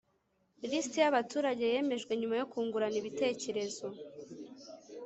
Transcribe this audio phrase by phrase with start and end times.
[0.69, 3.87] Lisiti y’abaturage yemejwe nyuma yo kungurana ibitekerezo